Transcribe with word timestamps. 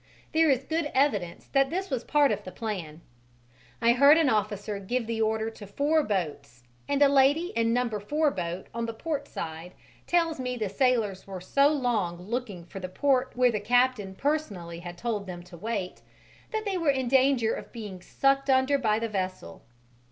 There 0.33 0.49
is 0.49 0.63
good 0.63 0.89
evidence 0.95 1.45
that 1.49 1.69
this 1.69 1.91
was 1.91 2.03
part 2.03 2.31
of 2.31 2.43
the 2.43 2.51
plan: 2.51 3.01
I 3.83 3.93
heard 3.93 4.17
an 4.17 4.31
officer 4.31 4.79
give 4.79 5.05
the 5.05 5.21
order 5.21 5.51
to 5.51 5.67
four 5.67 6.01
boats 6.01 6.63
and 6.89 7.03
a 7.03 7.07
lady 7.07 7.49
in 7.55 7.71
number 7.71 7.99
4 7.99 8.31
boat 8.31 8.65
on 8.73 8.87
the 8.87 8.95
port 8.95 9.27
side 9.27 9.75
tells 10.07 10.39
me 10.39 10.57
the 10.57 10.69
sailors 10.69 11.27
were 11.27 11.39
so 11.39 11.67
long 11.67 12.19
looking 12.19 12.65
for 12.65 12.79
the 12.79 12.89
port 12.89 13.33
where 13.35 13.51
the 13.51 13.59
captain 13.59 14.15
personally 14.15 14.79
had 14.79 14.97
told 14.97 15.27
them 15.27 15.43
to 15.43 15.55
wait, 15.55 16.01
that 16.49 16.65
they 16.65 16.79
were 16.79 16.89
in 16.89 17.07
danger 17.07 17.53
of 17.53 17.71
being 17.71 18.01
sucked 18.01 18.49
under 18.49 18.79
by 18.79 18.97
the 18.97 19.07
vessel. 19.09 19.61